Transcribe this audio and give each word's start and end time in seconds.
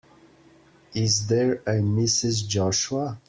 Is 0.95 1.27
there 1.27 1.57
a 1.67 1.73
Mrs. 1.73 2.47
Joshua? 2.47 3.19